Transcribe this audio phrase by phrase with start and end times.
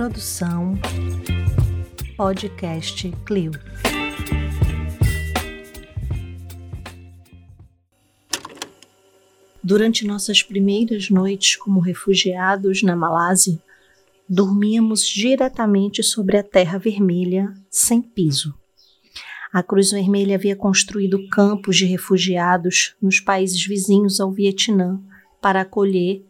[0.00, 0.78] Produção
[2.16, 3.50] Podcast Clio.
[9.62, 13.62] Durante nossas primeiras noites como refugiados na Malásia,
[14.26, 18.54] dormíamos diretamente sobre a terra vermelha, sem piso.
[19.52, 24.98] A Cruz Vermelha havia construído campos de refugiados nos países vizinhos ao Vietnã
[25.42, 26.24] para acolher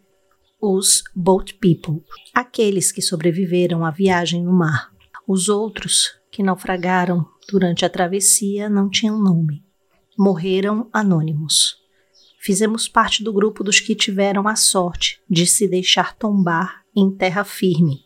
[0.60, 2.02] os Boat People,
[2.34, 4.90] aqueles que sobreviveram à viagem no mar.
[5.26, 9.64] Os outros, que naufragaram durante a travessia, não tinham nome.
[10.18, 11.78] Morreram anônimos.
[12.38, 17.44] Fizemos parte do grupo dos que tiveram a sorte de se deixar tombar em terra
[17.44, 18.04] firme.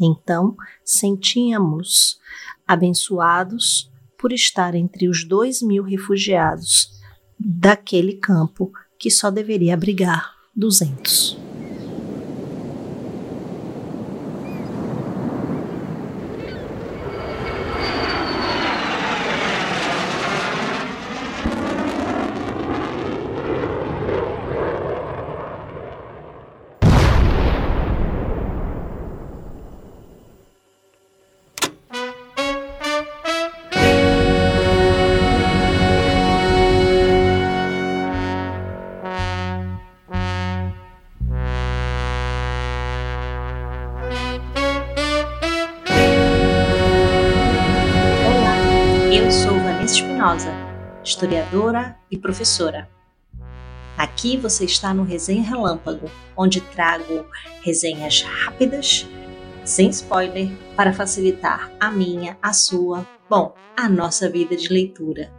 [0.00, 2.18] Então, sentíamos
[2.66, 6.90] abençoados por estar entre os dois mil refugiados
[7.38, 11.45] daquele campo que só deveria abrigar duzentos.
[51.16, 52.90] Historiadora e professora.
[53.96, 57.24] Aqui você está no Resenha Relâmpago, onde trago
[57.62, 59.06] resenhas rápidas,
[59.64, 65.32] sem spoiler, para facilitar a minha, a sua, bom, a nossa vida de leitura.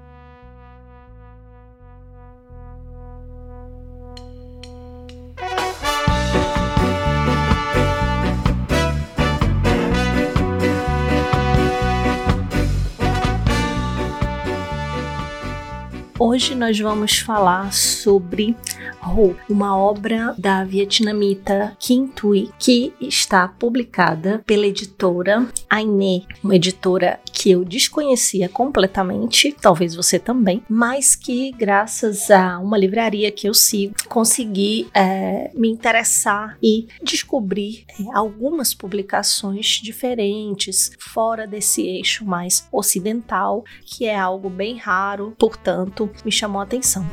[16.29, 18.53] Hoje nós vamos falar sobre
[19.01, 27.17] Ho, uma obra da vietnamita Kim Thuy, que está publicada pela editora Aine, uma editora
[27.31, 33.53] que eu desconhecia completamente, talvez você também, mas que graças a uma livraria que eu
[33.53, 42.67] sigo, consegui é, me interessar e descobrir é, algumas publicações diferentes fora desse eixo mais
[42.69, 47.05] ocidental, que é algo bem raro, portanto, me chamou a atenção.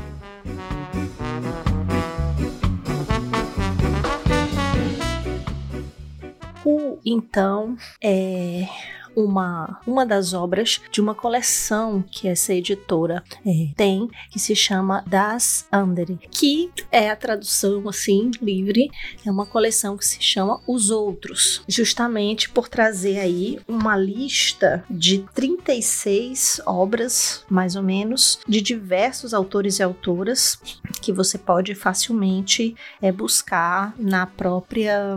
[6.63, 8.67] O então é
[9.15, 15.03] uma, uma das obras de uma coleção que essa editora é, tem, que se chama
[15.07, 18.89] Das Andere, que é a tradução assim livre,
[19.25, 25.25] é uma coleção que se chama Os Outros, justamente por trazer aí uma lista de
[25.33, 30.59] 36 obras, mais ou menos, de diversos autores e autoras
[31.01, 35.15] que você pode facilmente é, buscar na própria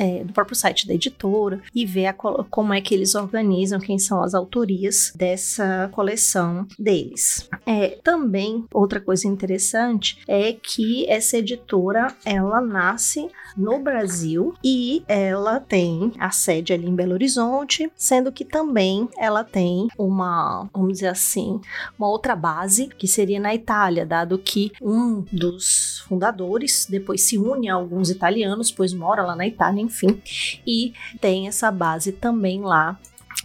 [0.00, 3.98] é, no próprio site da editora e ver a, como é que eles organizam, quem
[3.98, 7.46] são as autorias dessa coleção deles.
[7.66, 15.60] É, também, outra coisa interessante é que essa editora, ela nasce no Brasil e ela
[15.60, 21.08] tem a sede ali em Belo Horizonte, sendo que também ela tem uma, vamos dizer
[21.08, 21.60] assim,
[21.98, 27.68] uma outra base que seria na Itália, dado que um dos fundadores depois se une
[27.68, 30.20] a alguns italianos, pois mora lá na Itália, enfim,
[30.66, 32.98] e tem essa base também lá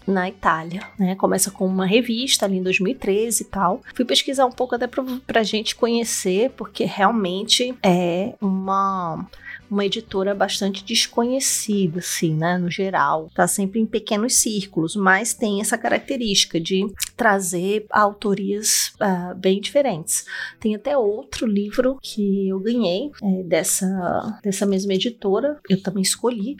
[0.07, 1.15] na Itália, né?
[1.15, 3.81] Começa com uma revista ali em 2013 e tal.
[3.95, 9.25] Fui pesquisar um pouco até pra gente conhecer, porque realmente é uma
[9.69, 13.31] uma editora bastante desconhecida, assim, né, no geral.
[13.33, 16.85] Tá sempre em pequenos círculos, mas tem essa característica de
[17.15, 20.25] trazer autorias uh, bem diferentes.
[20.59, 26.55] Tem até outro livro que eu ganhei é, dessa, dessa mesma editora, eu também escolhi,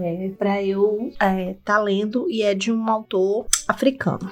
[0.00, 4.30] é, para eu estar é, tá lendo, e é de um autor africano.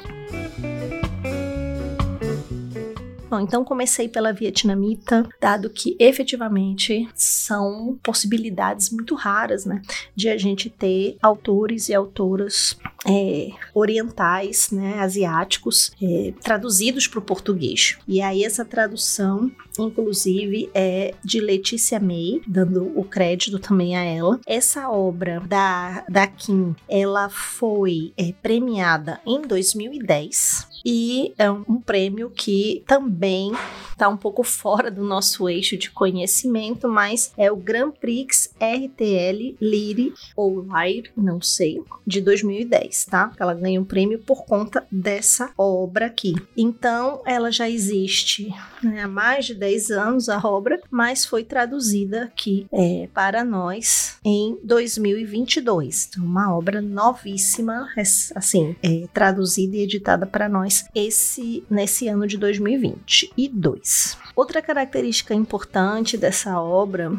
[3.30, 9.80] Bom, então comecei pela vietnamita, dado que efetivamente são possibilidades muito raras, né,
[10.16, 17.22] de a gente ter autores e autoras é, orientais, né, asiáticos, é, traduzidos para o
[17.22, 17.96] português.
[18.08, 19.48] E aí essa tradução,
[19.78, 24.40] inclusive, é de Letícia May, dando o crédito também a ela.
[24.44, 32.30] Essa obra da, da Kim, ela foi é, premiada em 2010 e é um prêmio
[32.30, 33.52] que também
[34.00, 39.56] tá um pouco fora do nosso eixo de conhecimento, mas é o Grand Prix RTL
[39.60, 43.30] Lire ou Lyre, não sei, de 2010, tá?
[43.38, 46.34] Ela ganhou um prêmio por conta dessa obra aqui.
[46.56, 48.48] Então, ela já existe
[48.82, 54.16] né, há mais de 10 anos a obra, mas foi traduzida aqui é, para nós
[54.24, 56.08] em 2022.
[56.08, 57.86] Então, uma obra novíssima,
[58.34, 63.89] assim, é, traduzida e editada para nós esse nesse ano de 2022.
[64.34, 67.12] Outra característica importante dessa obra,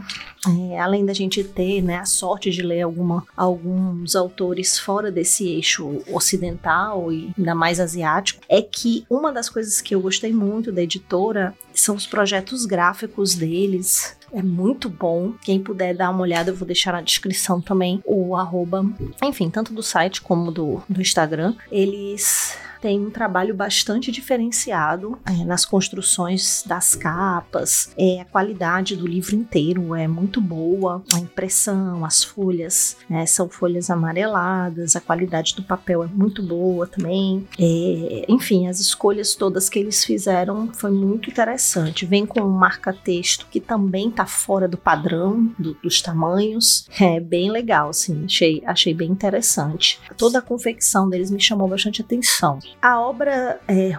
[0.71, 5.47] é, além da gente ter né, a sorte de ler alguma, alguns autores fora desse
[5.47, 10.71] eixo ocidental e ainda mais asiático, é que uma das coisas que eu gostei muito
[10.71, 15.33] da editora são os projetos gráficos deles, é muito bom.
[15.43, 18.85] Quem puder dar uma olhada, eu vou deixar na descrição também o arroba,
[19.21, 21.53] enfim, tanto do site como do, do Instagram.
[21.71, 29.07] Eles tem um trabalho bastante diferenciado é, nas construções das capas, é, a qualidade do
[29.07, 35.55] livro inteiro é muito boa, a impressão, as folhas é, são folhas amareladas, a qualidade
[35.55, 37.47] do papel é muito boa também.
[37.59, 42.05] É, enfim, as escolhas todas que eles fizeram foi muito interessante.
[42.05, 47.51] Vem com um marca-texto que também está fora do padrão do, dos tamanhos, é bem
[47.51, 49.99] legal, assim, achei, achei bem interessante.
[50.17, 52.59] Toda a confecção deles me chamou bastante atenção.
[52.81, 53.91] A obra é,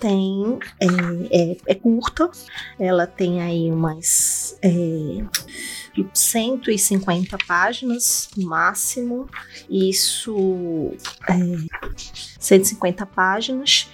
[0.00, 0.86] tem é,
[1.30, 2.30] é, é, curta,
[2.78, 5.24] ela tem aí umas é,
[6.14, 9.28] 150 páginas no máximo,
[9.68, 10.92] isso
[11.28, 11.34] é,
[12.38, 13.88] 150 páginas.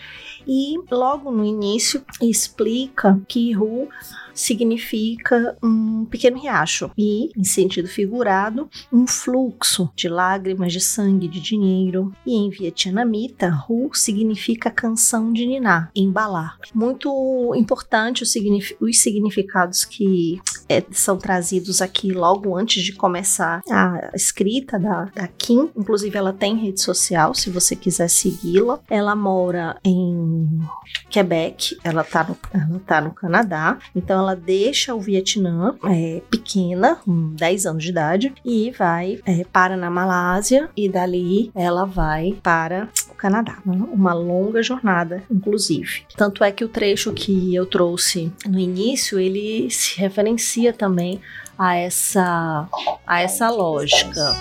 [0.46, 3.88] E logo no início explica que Ru
[4.34, 11.40] significa um pequeno riacho e, em sentido figurado, um fluxo de lágrimas de sangue, de
[11.40, 12.12] dinheiro.
[12.26, 16.58] E em vietnamita, Ru significa canção de ninar, embalar.
[16.74, 18.32] Muito importante os,
[19.00, 25.70] significados que é, são trazidos aqui logo antes de começar a escrita da, da Kim.
[25.76, 28.80] Inclusive, ela tem rede social, se você quiser segui-la.
[28.88, 30.60] Ela mora em
[31.10, 36.96] Quebec, ela tá no, ela tá no Canadá, então ela deixa o Vietnã é, pequena,
[36.96, 42.36] com 10 anos de idade, e vai é, para na Malásia, e dali ela vai
[42.42, 43.58] para o Canadá.
[43.64, 46.04] Uma longa jornada, inclusive.
[46.16, 51.20] Tanto é que o trecho que eu trouxe no início, ele se referencia também
[51.58, 52.68] a essa,
[53.06, 54.34] a essa lógica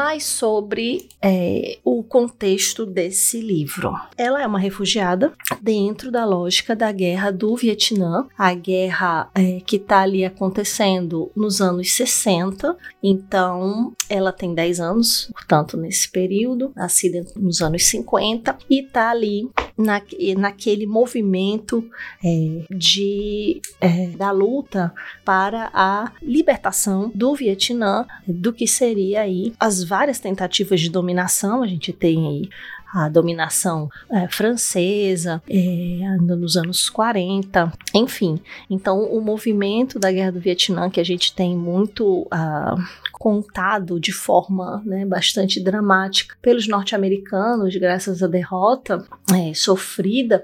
[0.00, 3.92] mais sobre é, o contexto desse livro.
[4.16, 9.76] Ela é uma refugiada dentro da lógica da guerra do Vietnã, a guerra é, que
[9.76, 12.74] está ali acontecendo nos anos 60.
[13.02, 19.50] Então, ela tem 10 anos, portanto, nesse período, nascida nos anos 50, e está ali
[19.76, 20.00] na,
[20.38, 21.84] naquele movimento
[22.24, 24.94] é, de, é, da luta
[25.26, 31.64] para a libertação do Vietnã, do que seria aí as várias tentativas de dominação.
[31.64, 32.48] A gente tem aí
[32.92, 38.40] a dominação é, francesa é, nos anos 40, enfim.
[38.68, 44.12] Então, o movimento da Guerra do Vietnã, que a gente tem muito uh, contado de
[44.12, 50.42] forma né, bastante dramática pelos norte-americanos, graças à derrota é, sofrida,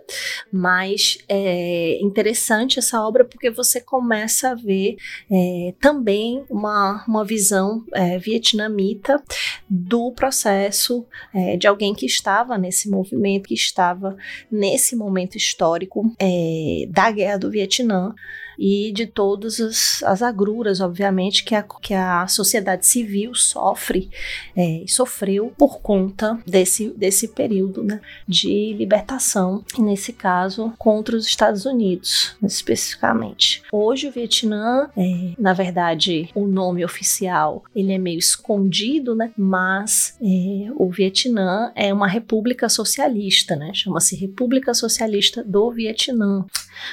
[0.53, 4.97] mas é interessante essa obra porque você começa a ver
[5.31, 9.23] é, também uma, uma visão é, vietnamita
[9.71, 12.05] do processo é, de alguém que
[12.37, 14.17] estava nesse movimento, que estava
[14.51, 18.15] nesse momento histórico é, da guerra do Vietnã
[18.59, 24.11] e de todas as, as agruras, obviamente, que a, que a sociedade civil sofre
[24.57, 31.65] é, sofreu por conta desse, desse período né, de libertação, nesse caso, contra os Estados
[31.65, 33.63] Unidos, especificamente.
[33.73, 40.17] Hoje o Vietnã, é, na verdade, o nome oficial ele é meio escondido, né, mas
[40.21, 46.45] é, o Vietnã é uma república socialista, né, chama-se República Socialista do Vietnã.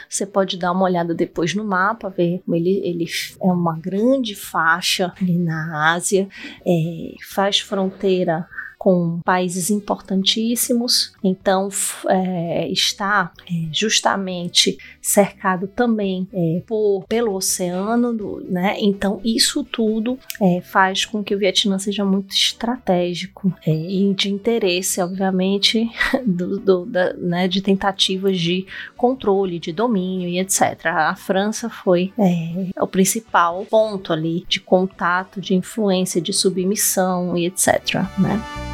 [0.09, 3.05] Você pode dar uma olhada depois no mapa, ver ele, ele
[3.41, 6.27] é uma grande faixa ali na Ásia,
[6.65, 8.47] é, faz fronteira
[8.83, 11.69] com países importantíssimos, então
[12.09, 18.75] é, está é, justamente cercado também é, por, pelo oceano, do, né?
[18.81, 24.29] Então isso tudo é, faz com que o Vietnã seja muito estratégico é, e de
[24.29, 25.89] interesse, obviamente,
[26.27, 28.65] do, do, da, né, de tentativas de
[28.97, 30.87] controle, de domínio e etc.
[30.87, 37.45] A França foi é, o principal ponto ali de contato, de influência, de submissão e
[37.45, 38.03] etc.
[38.19, 38.72] Né?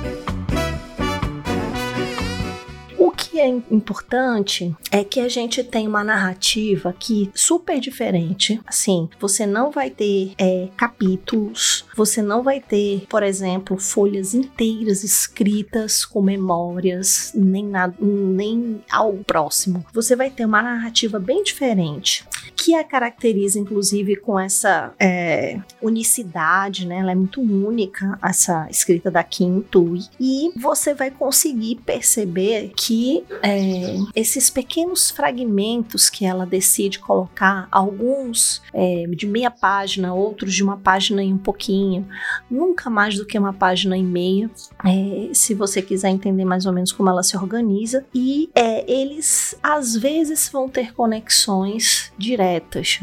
[3.40, 8.60] Que é importante é que a gente tem uma narrativa aqui super diferente.
[8.68, 15.06] Assim, você não vai ter é, capítulos, você não vai ter, por exemplo, folhas inteiras
[15.06, 19.86] escritas com memórias, nem nada, nem algo próximo.
[19.94, 22.26] Você vai ter uma narrativa bem diferente
[22.60, 26.98] que a caracteriza, inclusive, com essa é, unicidade, né?
[26.98, 30.02] Ela é muito única, essa escrita da Kim Tui.
[30.20, 38.62] E você vai conseguir perceber que é, esses pequenos fragmentos que ela decide colocar, alguns
[38.74, 42.06] é, de meia página, outros de uma página e um pouquinho,
[42.52, 44.52] nunca mais do que uma página e meia,
[44.86, 48.06] é, se você quiser entender mais ou menos como ela se organiza.
[48.14, 52.49] E é, eles, às vezes, vão ter conexões diretas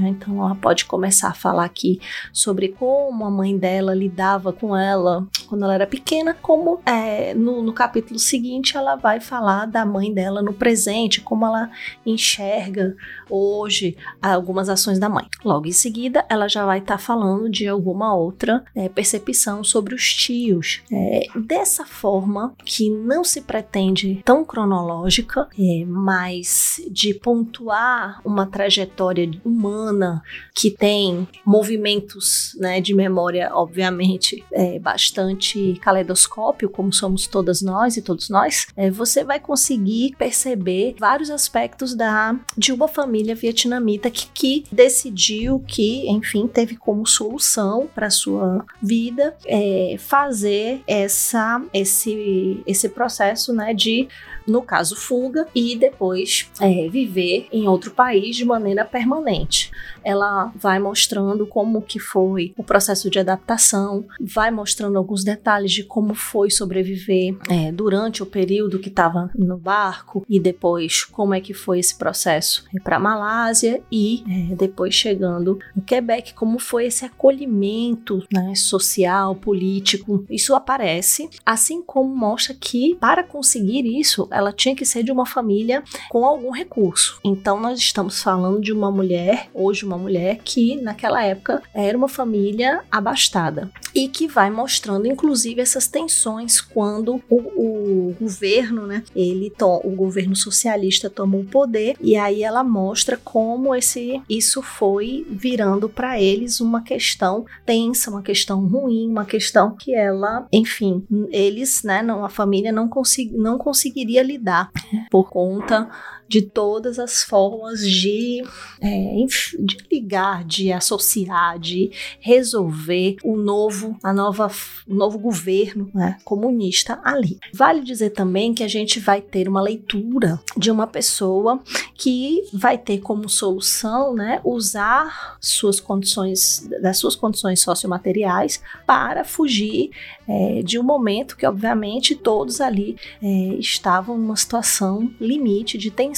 [0.00, 0.08] Né?
[0.10, 2.00] Então ela pode começar a falar aqui
[2.32, 7.62] sobre como a mãe dela lidava com ela quando ela era pequena, como é, no,
[7.62, 11.70] no capítulo seguinte ela vai falar da mãe dela no presente, como ela
[12.04, 12.96] enxerga
[13.30, 15.26] hoje algumas ações da mãe.
[15.44, 19.94] Logo em seguida, ela já vai estar tá falando de alguma outra é, percepção sobre
[19.94, 20.82] os tios.
[20.92, 29.26] É, dessa forma, que não se pretende tão cronológica, é, mas de pontuar uma trajetória
[29.44, 30.22] humana
[30.54, 38.02] que tem movimentos né, de memória, obviamente, é, bastante caleidoscópio, como somos todas nós e
[38.02, 44.26] todos nós, é, você vai conseguir perceber vários aspectos da, de uma família vietnamita que,
[44.28, 52.88] que decidiu que, enfim, teve como solução para sua vida é, fazer essa, esse, esse
[52.88, 54.08] processo né, de
[54.46, 59.70] no caso fuga, e depois é, viver em outro país de maneira permanente.
[60.04, 65.82] Ela vai mostrando como que foi o processo de adaptação, vai mostrando alguns detalhes de
[65.82, 71.40] como foi sobreviver é, durante o período que estava no barco e depois como é
[71.40, 77.04] que foi esse processo para Malásia e é, depois chegando no Quebec, como foi esse
[77.04, 80.24] acolhimento né, social, político.
[80.30, 85.26] Isso aparece, assim como mostra que para conseguir isso ela tinha que ser de uma
[85.26, 87.18] família com algum recurso.
[87.24, 92.08] Então nós estamos falando de uma mulher, hoje uma mulher que naquela época era uma
[92.08, 99.52] família abastada e que vai mostrando inclusive essas tensões quando o, o governo, né, ele
[99.84, 105.88] o governo socialista tomou o poder e aí ela mostra como esse isso foi virando
[105.88, 112.02] para eles uma questão tensa, uma questão ruim, uma questão que ela, enfim, eles, né,
[112.02, 114.70] não, a família não, consegui, não conseguiria lidar
[115.10, 115.88] por conta
[116.28, 118.42] de todas as formas de,
[118.80, 119.24] é,
[119.58, 121.90] de ligar, de associar, de
[122.20, 124.50] resolver o novo, a nova,
[124.86, 127.38] o novo governo né, comunista ali.
[127.52, 131.60] Vale dizer também que a gente vai ter uma leitura de uma pessoa
[131.94, 139.90] que vai ter como solução, né, usar suas condições, das suas condições sociomateriais para fugir
[140.28, 143.28] é, de um momento que, obviamente, todos ali é,
[143.58, 146.15] estavam numa situação limite de tensão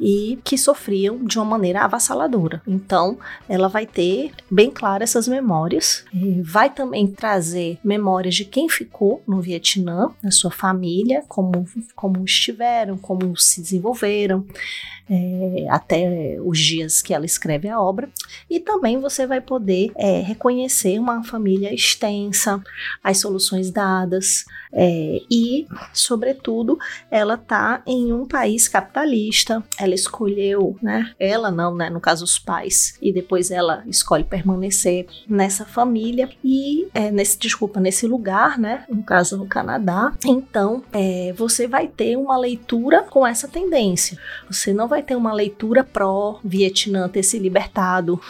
[0.00, 2.62] e que sofriam de uma maneira avassaladora.
[2.66, 3.18] Então,
[3.48, 6.04] ela vai ter bem claro essas memórias,
[6.42, 12.98] vai também trazer memórias de quem ficou no Vietnã, da sua família, como, como estiveram,
[12.98, 14.44] como se desenvolveram
[15.10, 18.08] é, até os dias que ela escreve a obra,
[18.48, 22.62] e também você vai poder é, reconhecer uma família extensa,
[23.02, 26.78] as soluções dadas, é, e, sobretudo,
[27.10, 29.29] ela está em um país capitalista.
[29.78, 31.12] Ela escolheu, né?
[31.18, 31.90] Ela não, né?
[31.90, 32.98] No caso, os pais.
[33.00, 38.84] E depois ela escolhe permanecer nessa família e é, nesse, desculpa, nesse lugar, né?
[38.88, 40.12] No caso, no Canadá.
[40.40, 44.16] Então, é, você vai ter uma leitura com essa tendência.
[44.48, 48.20] Você não vai ter uma leitura pró-Vietnã ter se libertado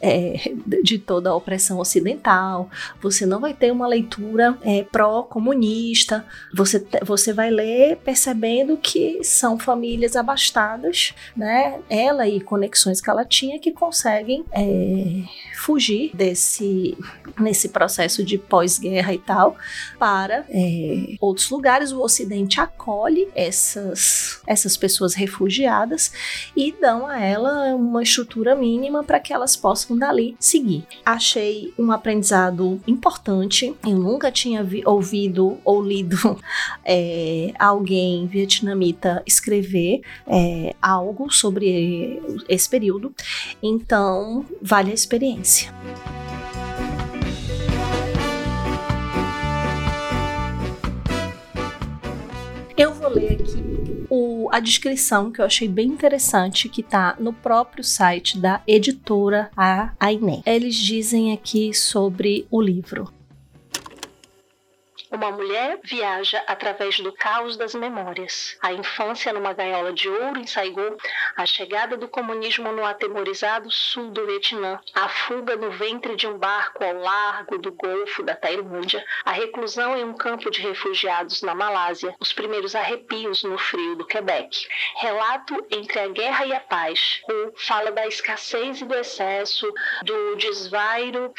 [0.00, 2.68] é, de toda a opressão ocidental.
[3.00, 9.58] Você não vai ter uma leitura é, pró-comunista você, você vai ler percebendo que são
[9.58, 11.80] famílias abastadas, né?
[11.88, 15.22] Ela e conexões que ela tinha que conseguem é,
[15.54, 16.96] fugir desse
[17.40, 19.56] nesse processo de pós-guerra e tal
[19.98, 21.90] para é, outros lugares.
[21.90, 26.12] O Ocidente acolhe essas essas pessoas refugiadas
[26.54, 30.84] e dão a ela uma estrutura mínima para que elas possam dali seguir.
[31.04, 33.74] Achei um aprendizado importante.
[33.84, 36.38] Eu nunca tinha ouvido ou lido
[36.84, 43.14] é, alguém vietnamita escrever é, algo sobre esse período,
[43.62, 45.72] então vale a experiência.
[52.76, 57.32] Eu vou ler aqui o a descrição que eu achei bem interessante, que está no
[57.32, 60.42] próprio site da editora a Aine.
[60.46, 63.15] Eles dizem aqui sobre o livro.
[65.08, 68.58] Uma mulher viaja através do caos das memórias.
[68.60, 70.96] A infância numa gaiola de ouro em Saigon,
[71.36, 76.36] a chegada do comunismo no atemorizado sul do Vietnã, a fuga no ventre de um
[76.36, 81.54] barco ao largo do Golfo da Tailândia, a reclusão em um campo de refugiados na
[81.54, 84.66] Malásia, os primeiros arrepios no frio do Quebec.
[84.96, 87.20] Relato entre a guerra e a paz.
[87.30, 89.72] O fala da escassez e do excesso,
[90.02, 91.32] do desvairo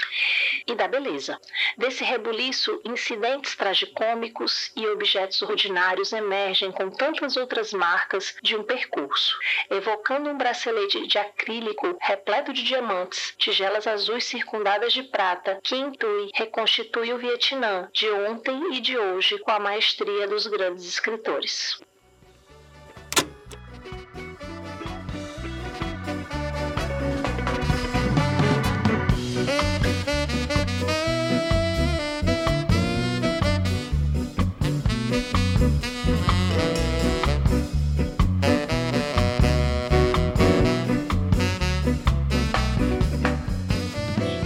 [0.66, 1.38] e da beleza.
[1.78, 9.38] Desse rebuliço, incidentes tragicômicos e objetos ordinários emergem com tantas outras marcas de um percurso,
[9.70, 16.30] evocando um bracelete de acrílico repleto de diamantes, tigelas azuis circundadas de prata, que intui,
[16.36, 21.80] reconstitui o Vietnã de ontem e de hoje com a maestria dos grandes escritores.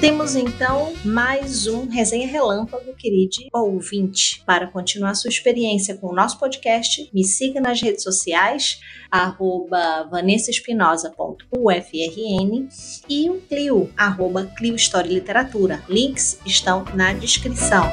[0.01, 4.41] Temos então mais um resenha relâmpago, querido ouvinte.
[4.47, 8.79] Para continuar sua experiência com o nosso podcast, me siga nas redes sociais,
[9.11, 12.67] arroba vanessaespinosa.ufrn
[13.07, 15.83] e o Clio, arroba Clio História e Literatura.
[15.87, 17.83] Links estão na descrição.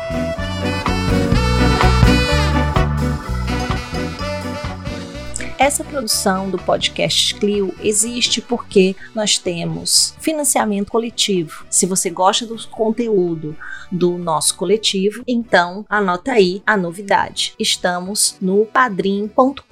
[5.68, 11.66] Essa produção do podcast Clio existe porque nós temos financiamento coletivo.
[11.68, 13.54] Se você gosta do conteúdo
[13.92, 17.54] do nosso coletivo, então anota aí a novidade.
[17.58, 19.62] Estamos no padrim.com.br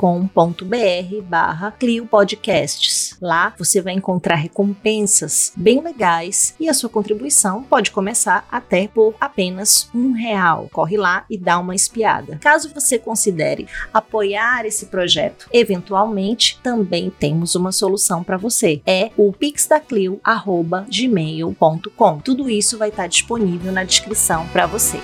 [1.24, 3.16] barra Clio Podcasts.
[3.18, 9.14] Lá você vai encontrar recompensas bem legais e a sua contribuição pode começar até por
[9.18, 10.68] apenas um real.
[10.70, 12.36] Corre lá e dá uma espiada.
[12.36, 18.82] Caso você considere apoiar esse projeto, eventualmente eventualmente, também temos uma solução para você.
[18.84, 22.18] É o pixdaclio@gmail.com.
[22.18, 24.98] Tudo isso vai estar disponível na descrição para você.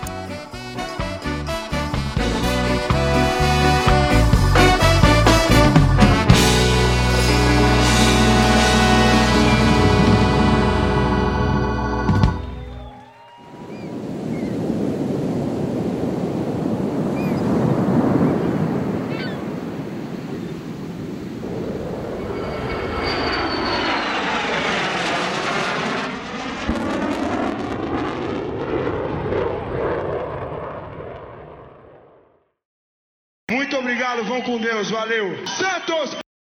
[35.03, 35.42] Valeu.